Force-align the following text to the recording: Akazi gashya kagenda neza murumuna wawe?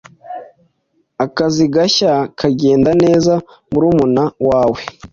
Akazi 1.25 1.63
gashya 1.73 2.13
kagenda 2.39 2.91
neza 3.03 3.33
murumuna 3.71 4.23
wawe? 4.47 4.79